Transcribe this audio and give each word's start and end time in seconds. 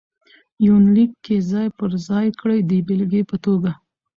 يونليک 0.65 1.11
کې 1.25 1.35
ځاى 1.49 1.67
په 1.77 1.85
ځاى 2.07 2.27
کړي 2.39 2.59
د 2.69 2.71
بېلګې 2.87 3.21
په 3.29 3.35
توګه: 3.45 3.71